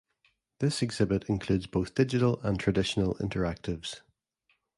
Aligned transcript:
This 0.57 0.81
exhibit 0.81 1.25
includes 1.29 1.67
both 1.67 1.93
digital 1.93 2.41
and 2.41 2.59
traditional 2.59 3.13
interactives. 3.19 4.01